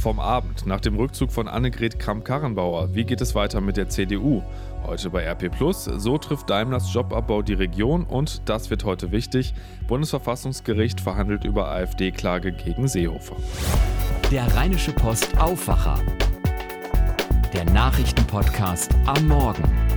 [0.00, 2.94] Vom Abend nach dem Rückzug von Annegret Kramp-Karrenbauer.
[2.94, 4.42] Wie geht es weiter mit der CDU?
[4.86, 5.84] Heute bei RP Plus.
[5.84, 9.52] So trifft Daimlers Jobabbau die Region und das wird heute wichtig.
[9.88, 13.36] Bundesverfassungsgericht verhandelt über AfD-Klage gegen Seehofer.
[14.30, 15.98] Der Rheinische Post Aufwacher.
[17.52, 19.89] Der Nachrichtenpodcast am Morgen.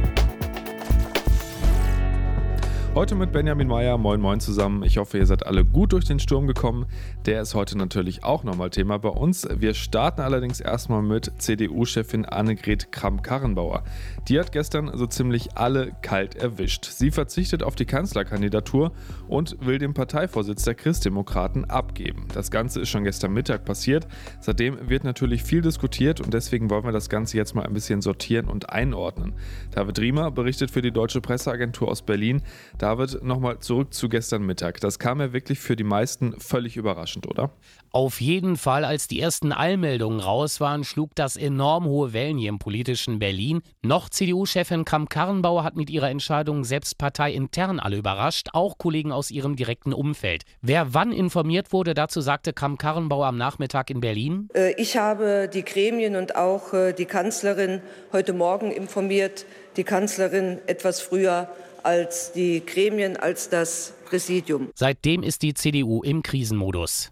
[2.95, 3.97] Heute mit Benjamin Meyer.
[3.97, 4.83] Moin, moin zusammen.
[4.83, 6.85] Ich hoffe, ihr seid alle gut durch den Sturm gekommen.
[7.25, 9.47] Der ist heute natürlich auch nochmal Thema bei uns.
[9.51, 13.83] Wir starten allerdings erstmal mit CDU-Chefin Annegret Kramp-Karrenbauer.
[14.27, 16.85] Die hat gestern so ziemlich alle kalt erwischt.
[16.85, 18.91] Sie verzichtet auf die Kanzlerkandidatur
[19.27, 22.27] und will den Parteivorsitz der Christdemokraten abgeben.
[22.35, 24.07] Das Ganze ist schon gestern Mittag passiert.
[24.39, 28.03] Seitdem wird natürlich viel diskutiert und deswegen wollen wir das Ganze jetzt mal ein bisschen
[28.03, 29.33] sortieren und einordnen.
[29.71, 32.43] David Riemer berichtet für die Deutsche Presseagentur aus Berlin.
[32.83, 34.81] David, nochmal zurück zu gestern Mittag.
[34.81, 37.49] Das kam ja wirklich für die meisten völlig überraschend, oder?
[37.91, 42.49] Auf jeden Fall, als die ersten Eilmeldungen raus waren, schlug das enorm hohe Wellen hier
[42.49, 43.61] im politischen Berlin.
[43.83, 49.55] Noch CDU-Chefin Kramp-Karrenbauer hat mit ihrer Entscheidung selbst parteiintern alle überrascht, auch Kollegen aus ihrem
[49.55, 50.43] direkten Umfeld.
[50.61, 54.49] Wer wann informiert wurde, dazu sagte Kramp-Karrenbauer am Nachmittag in Berlin.
[54.53, 57.81] Äh, ich habe die Gremien und auch äh, die Kanzlerin
[58.11, 59.45] heute Morgen informiert.
[59.75, 61.49] Die Kanzlerin etwas früher
[61.83, 64.69] als die Gremien, als das Präsidium.
[64.75, 67.11] Seitdem ist die CDU im Krisenmodus.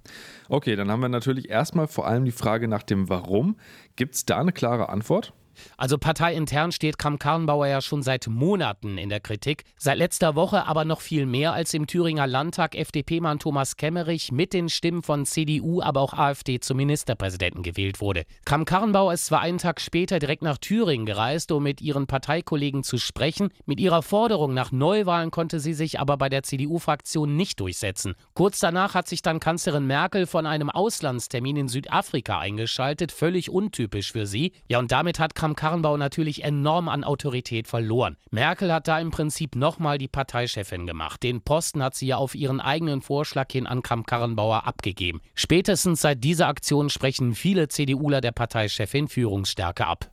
[0.49, 3.57] Okay, dann haben wir natürlich erstmal vor allem die Frage nach dem Warum.
[3.95, 5.33] Gibt es da eine klare Antwort?
[5.77, 9.63] Also parteiintern steht Kramp-Karrenbauer ja schon seit Monaten in der Kritik.
[9.77, 14.53] Seit letzter Woche aber noch viel mehr, als im Thüringer Landtag FDP-Mann Thomas Kemmerich mit
[14.53, 18.23] den Stimmen von CDU, aber auch AfD zum Ministerpräsidenten gewählt wurde.
[18.45, 22.97] Kramp-Karrenbauer ist zwar einen Tag später direkt nach Thüringen gereist, um mit ihren Parteikollegen zu
[22.97, 23.49] sprechen.
[23.65, 28.15] Mit ihrer Forderung nach Neuwahlen konnte sie sich aber bei der CDU-Fraktion nicht durchsetzen.
[28.33, 34.11] Kurz danach hat sich dann Kanzlerin Merkel von einem Auslandstermin in Südafrika eingeschaltet, völlig untypisch
[34.11, 34.53] für sie.
[34.67, 38.17] Ja, und damit hat Kramp-Karrenbauer natürlich enorm an Autorität verloren.
[38.29, 41.23] Merkel hat da im Prinzip nochmal die Parteichefin gemacht.
[41.23, 45.21] Den Posten hat sie ja auf ihren eigenen Vorschlag hin an Kramp-Karrenbauer abgegeben.
[45.35, 50.11] Spätestens seit dieser Aktion sprechen viele CDUler der Parteichefin Führungsstärke ab.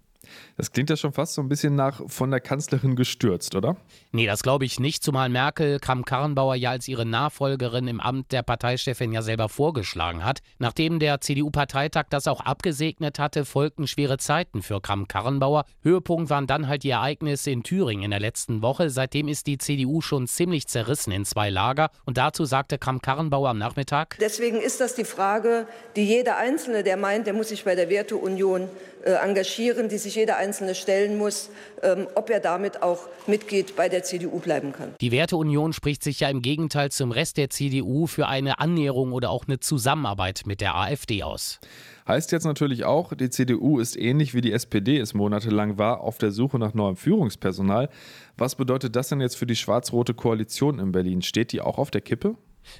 [0.57, 3.77] Das klingt ja schon fast so ein bisschen nach von der Kanzlerin gestürzt, oder?
[4.13, 8.43] Nee, das glaube ich nicht, zumal Merkel Kramp-Karrenbauer ja als ihre Nachfolgerin im Amt der
[8.43, 10.41] Parteichefin ja selber vorgeschlagen hat.
[10.59, 15.65] Nachdem der CDU-Parteitag das auch abgesegnet hatte, folgten schwere Zeiten für Kramp-Karrenbauer.
[15.83, 18.91] Höhepunkt waren dann halt die Ereignisse in Thüringen in der letzten Woche.
[18.91, 21.91] Seitdem ist die CDU schon ziemlich zerrissen in zwei Lager.
[22.05, 25.67] Und dazu sagte Kramp-Karrenbauer am Nachmittag: Deswegen ist das die Frage,
[25.97, 28.69] die jeder Einzelne, der meint, der muss sich bei der Werteunion
[29.13, 31.51] engagieren, die sich jeder Einzelne stellen muss,
[31.83, 34.95] ähm, ob er damit auch Mitglied bei der CDU bleiben kann.
[35.01, 39.31] Die Werteunion spricht sich ja im Gegenteil zum Rest der CDU für eine Annäherung oder
[39.31, 41.61] auch eine Zusammenarbeit mit der AfD aus.
[42.07, 46.17] Heißt jetzt natürlich auch, die CDU ist ähnlich wie die SPD es monatelang war, auf
[46.17, 47.91] der Suche nach neuem Führungspersonal.
[48.39, 51.21] Was bedeutet das denn jetzt für die schwarz-rote Koalition in Berlin?
[51.21, 52.37] Steht die auch auf der Kippe?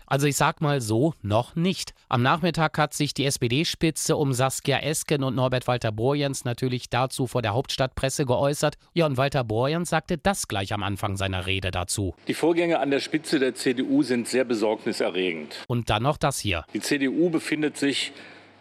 [0.07, 1.95] Also ich sag mal so, noch nicht.
[2.09, 7.27] Am Nachmittag hat sich die SPD-Spitze um Saskia Esken und Norbert Walter Borjans natürlich dazu
[7.27, 8.77] vor der Hauptstadtpresse geäußert.
[8.95, 12.15] Ja, und Walter Borjans sagte das gleich am Anfang seiner Rede dazu.
[12.27, 15.65] Die Vorgänge an der Spitze der CDU sind sehr besorgniserregend.
[15.69, 16.65] Und dann noch das hier.
[16.75, 18.13] Die CDU befindet sich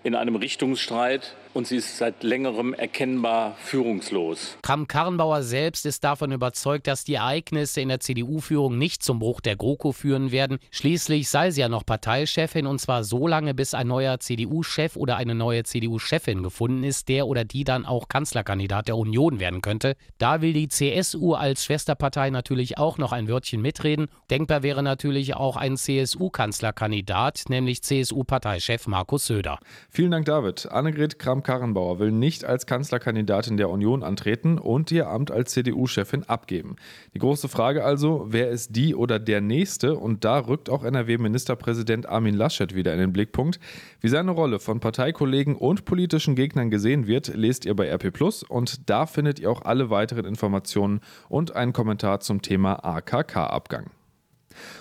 [0.04, 4.58] in einem Richtungsstreit und sie ist seit längerem erkennbar führungslos.
[4.62, 9.56] Kramp-Karrenbauer selbst ist davon überzeugt, dass die Ereignisse in der CDU-Führung nicht zum Bruch der
[9.56, 10.60] GroKo führen werden.
[10.70, 15.18] Schließlich sei sie ja noch Parteichefin und zwar so lange, bis ein neuer CDU-Chef oder
[15.18, 19.96] eine neue CDU-Chefin gefunden ist, der oder die dann auch Kanzlerkandidat der Union werden könnte.
[20.20, 24.10] Da will die CSU als Schwesterpartei natürlich auch noch ein Wörtchen mitreden.
[24.30, 29.58] Denkbar wäre natürlich auch ein CSU-Kanzlerkandidat, nämlich CSU-Parteichef Markus Söder.
[29.90, 30.72] Vielen Dank, David.
[30.72, 36.26] Annegret Kramp Karrenbauer will nicht als Kanzlerkandidatin der Union antreten und ihr Amt als CDU-Chefin
[36.26, 36.76] abgeben.
[37.14, 39.96] Die große Frage also, wer ist die oder der Nächste?
[39.96, 43.62] Und da rückt auch NRW-Ministerpräsident Armin Laschet wieder in den Blickpunkt.
[44.02, 48.44] Wie seine Rolle von Parteikollegen und politischen Gegnern gesehen wird, lest ihr bei RP Plus
[48.44, 51.00] und da findet ihr auch alle weiteren Informationen
[51.30, 53.97] und einen Kommentar zum Thema AKK-Abgang.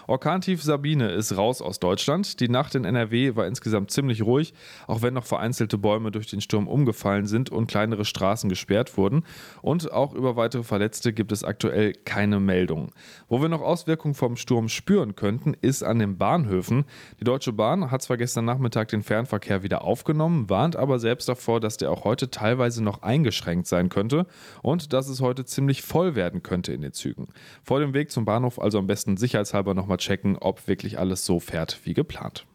[0.07, 2.41] Orkantief Sabine ist raus aus Deutschland.
[2.41, 4.55] Die Nacht in NRW war insgesamt ziemlich ruhig,
[4.87, 9.25] auch wenn noch vereinzelte Bäume durch den Sturm umgefallen sind und kleinere Straßen gesperrt wurden.
[9.63, 12.91] Und auch über weitere Verletzte gibt es aktuell keine Meldungen.
[13.29, 16.85] Wo wir noch Auswirkungen vom Sturm spüren könnten, ist an den Bahnhöfen.
[17.21, 21.61] Die Deutsche Bahn hat zwar gestern Nachmittag den Fernverkehr wieder aufgenommen, warnt aber selbst davor,
[21.61, 24.27] dass der auch heute teilweise noch eingeschränkt sein könnte
[24.63, 27.29] und dass es heute ziemlich voll werden könnte in den Zügen.
[27.63, 31.41] Vor dem Weg zum Bahnhof also am besten sicherheitshalber nochmal checken, ob wirklich alles so
[31.41, 32.47] fährt wie geplant.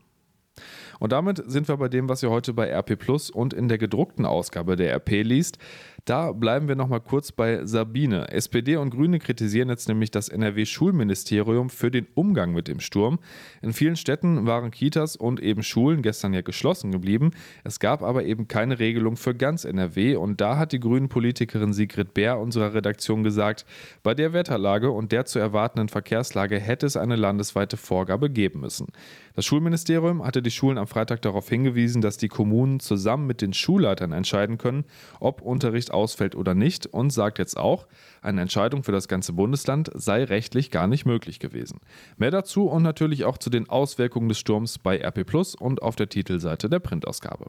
[0.99, 3.79] Und damit sind wir bei dem, was ihr heute bei RP Plus und in der
[3.79, 5.57] gedruckten Ausgabe der RP liest.
[6.05, 8.29] Da bleiben wir nochmal kurz bei Sabine.
[8.31, 13.19] SPD und Grüne kritisieren jetzt nämlich das NRW-Schulministerium für den Umgang mit dem Sturm.
[13.61, 17.31] In vielen Städten waren Kitas und eben Schulen gestern ja geschlossen geblieben.
[17.63, 22.15] Es gab aber eben keine Regelung für ganz NRW und da hat die Grünen-Politikerin Sigrid
[22.15, 23.65] Bär unserer Redaktion gesagt,
[24.01, 28.87] bei der Wetterlage und der zu erwartenden Verkehrslage hätte es eine landesweite Vorgabe geben müssen.
[29.35, 33.53] Das Schulministerium hatte die Schulen am Freitag darauf hingewiesen, dass die Kommunen zusammen mit den
[33.53, 34.83] Schulleitern entscheiden können,
[35.19, 37.87] ob Unterricht ausfällt oder nicht und sagt jetzt auch,
[38.21, 41.79] eine Entscheidung für das ganze Bundesland sei rechtlich gar nicht möglich gewesen.
[42.17, 45.95] Mehr dazu und natürlich auch zu den Auswirkungen des Sturms bei RP Plus und auf
[45.95, 47.47] der Titelseite der Printausgabe.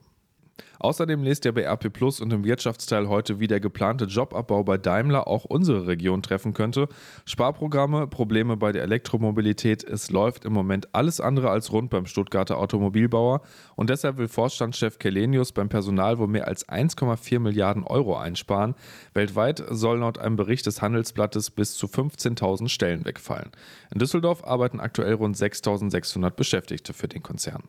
[0.79, 4.79] Außerdem lest ihr bei RP Plus und im Wirtschaftsteil heute, wie der geplante Jobabbau bei
[4.79, 6.89] Daimler auch unsere Region treffen könnte.
[7.25, 9.85] Sparprogramme, Probleme bei der Elektromobilität.
[9.85, 13.43] Es läuft im Moment alles andere als rund beim Stuttgarter Automobilbauer
[13.77, 18.75] und deshalb will Vorstandschef Kelenius beim Personal wohl mehr als 1,4 Milliarden Euro einsparen.
[19.15, 23.51] Weltweit soll laut einem Bericht des Handelsblattes bis zu 15.000 Stellen wegfallen.
[23.93, 27.63] In Düsseldorf arbeiten aktuell rund 6.600 Beschäftigte für den Konzern.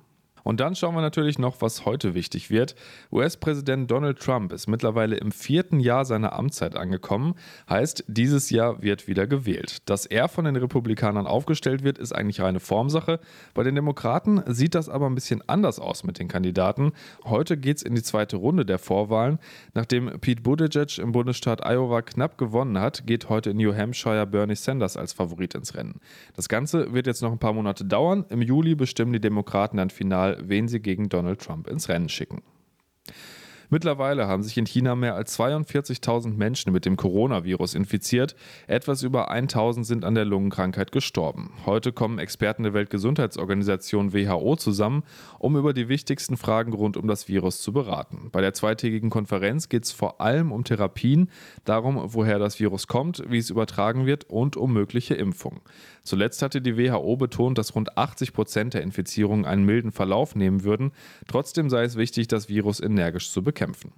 [0.44, 2.75] Und dann schauen wir natürlich noch, was heute wichtig wird.
[3.12, 7.36] US-Präsident Donald Trump ist mittlerweile im vierten Jahr seiner Amtszeit angekommen.
[7.69, 9.90] Heißt, dieses Jahr wird wieder gewählt.
[9.90, 13.19] Dass er von den Republikanern aufgestellt wird, ist eigentlich reine Formsache.
[13.54, 16.92] Bei den Demokraten sieht das aber ein bisschen anders aus mit den Kandidaten.
[17.24, 19.40] Heute geht es in die zweite Runde der Vorwahlen.
[19.74, 24.56] Nachdem Pete Buttigieg im Bundesstaat Iowa knapp gewonnen hat, geht heute in New Hampshire Bernie
[24.56, 26.00] Sanders als Favorit ins Rennen.
[26.36, 28.25] Das Ganze wird jetzt noch ein paar Monate dauern.
[28.30, 32.41] Im Juli bestimmen die Demokraten dann final wen sie gegen Donald Trump ins Rennen schicken.
[33.73, 38.35] Mittlerweile haben sich in China mehr als 42.000 Menschen mit dem Coronavirus infiziert.
[38.67, 41.49] Etwas über 1.000 sind an der Lungenkrankheit gestorben.
[41.65, 45.01] Heute kommen Experten der Weltgesundheitsorganisation WHO zusammen,
[45.39, 48.29] um über die wichtigsten Fragen rund um das Virus zu beraten.
[48.31, 51.31] Bei der zweitägigen Konferenz geht es vor allem um Therapien,
[51.65, 55.61] darum, woher das Virus kommt, wie es übertragen wird und um mögliche Impfungen.
[56.03, 60.63] Zuletzt hatte die WHO betont, dass rund 80 Prozent der Infizierungen einen milden Verlauf nehmen
[60.63, 60.91] würden.
[61.27, 63.94] Trotzdem sei es wichtig, das Virus energisch zu bekämpfen kämpfen.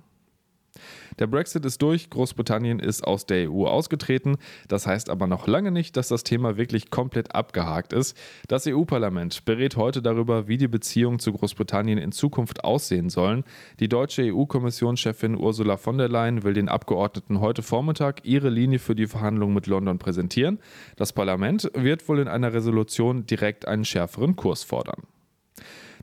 [1.19, 4.35] Der Brexit ist durch, Großbritannien ist aus der EU ausgetreten.
[4.67, 8.17] Das heißt aber noch lange nicht, dass das Thema wirklich komplett abgehakt ist.
[8.47, 13.45] Das EU-Parlament berät heute darüber, wie die Beziehungen zu Großbritannien in Zukunft aussehen sollen.
[13.79, 18.95] Die deutsche EU-Kommissionschefin Ursula von der Leyen will den Abgeordneten heute Vormittag ihre Linie für
[18.95, 20.59] die Verhandlungen mit London präsentieren.
[20.97, 25.03] Das Parlament wird wohl in einer Resolution direkt einen schärferen Kurs fordern.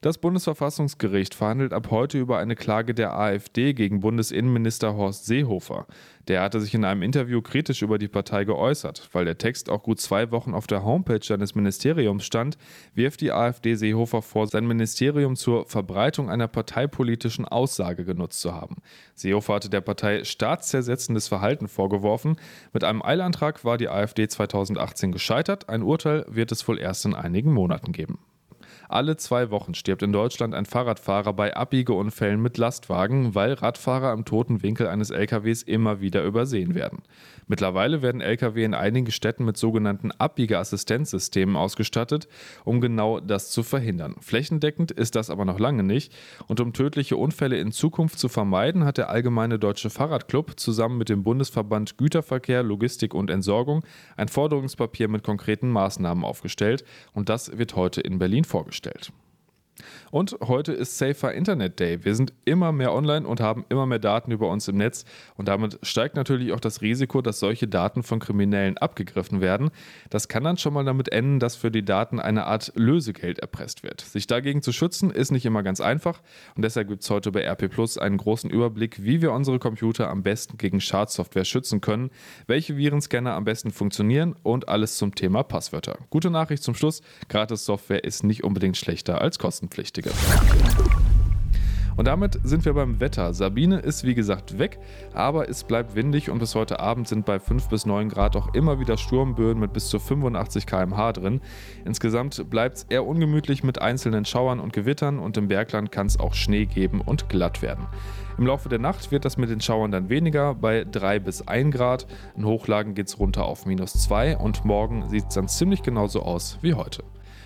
[0.03, 5.87] Das Bundesverfassungsgericht verhandelt ab heute über eine Klage der AfD gegen Bundesinnenminister Horst Seehofer.
[6.27, 9.09] Der hatte sich in einem Interview kritisch über die Partei geäußert.
[9.13, 12.59] Weil der Text auch gut zwei Wochen auf der Homepage seines Ministeriums stand,
[12.97, 18.79] wirft die AfD Seehofer vor, sein Ministerium zur Verbreitung einer parteipolitischen Aussage genutzt zu haben.
[19.15, 22.41] Seehofer hatte der Partei staatszersetzendes Verhalten vorgeworfen.
[22.73, 25.69] Mit einem Eilantrag war die AfD 2018 gescheitert.
[25.69, 28.19] Ein Urteil wird es wohl erst in einigen Monaten geben.
[28.93, 34.27] Alle zwei Wochen stirbt in Deutschland ein Fahrradfahrer bei Abbiegeunfällen mit Lastwagen, weil Radfahrer im
[34.27, 37.01] toten Winkel eines LKWs immer wieder übersehen werden.
[37.47, 42.29] Mittlerweile werden LKW in einigen Städten mit sogenannten Abbiegeassistenzsystemen ausgestattet,
[42.65, 44.17] um genau das zu verhindern.
[44.21, 46.13] Flächendeckend ist das aber noch lange nicht.
[46.47, 51.09] Und um tödliche Unfälle in Zukunft zu vermeiden, hat der Allgemeine Deutsche Fahrradclub zusammen mit
[51.09, 53.87] dem Bundesverband Güterverkehr, Logistik und Entsorgung
[54.19, 56.85] ein Forderungspapier mit konkreten Maßnahmen aufgestellt.
[57.15, 59.13] Und das wird heute in Berlin vorgestellt vorgestellt.
[60.11, 62.05] Und heute ist Safer Internet Day.
[62.05, 65.05] Wir sind immer mehr online und haben immer mehr Daten über uns im Netz.
[65.37, 69.71] Und damit steigt natürlich auch das Risiko, dass solche Daten von Kriminellen abgegriffen werden.
[70.11, 73.83] Das kann dann schon mal damit enden, dass für die Daten eine Art Lösegeld erpresst
[73.83, 74.03] wird.
[74.03, 76.21] Sich dagegen zu schützen, ist nicht immer ganz einfach.
[76.55, 80.11] Und deshalb gibt es heute bei RP Plus einen großen Überblick, wie wir unsere Computer
[80.11, 82.11] am besten gegen Schadsoftware schützen können,
[82.47, 85.99] welche Virenscanner am besten funktionieren und alles zum Thema Passwörter.
[86.11, 89.62] Gute Nachricht zum Schluss: Gratis-Software ist nicht unbedingt schlechter als kostenpflichtig.
[89.77, 90.11] Richtige.
[91.97, 93.35] Und damit sind wir beim Wetter.
[93.35, 94.79] Sabine ist wie gesagt weg,
[95.13, 98.55] aber es bleibt windig und bis heute Abend sind bei 5 bis 9 Grad auch
[98.55, 101.41] immer wieder Sturmböen mit bis zu 85 km/h drin.
[101.85, 106.19] Insgesamt bleibt es eher ungemütlich mit einzelnen Schauern und Gewittern und im Bergland kann es
[106.19, 107.87] auch Schnee geben und glatt werden.
[108.39, 111.75] Im Laufe der Nacht wird das mit den Schauern dann weniger, bei 3 bis 1
[111.75, 112.07] Grad.
[112.37, 116.23] In Hochlagen geht es runter auf minus 2 und morgen sieht es dann ziemlich genauso
[116.23, 117.05] aus wie heute.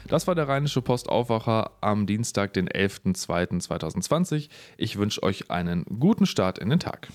[0.08, 4.48] Das war der Rheinische Postaufwacher am Dienstag, den 11.02.2020.
[4.76, 7.08] Ich wünsche euch einen guten Start in den Tag.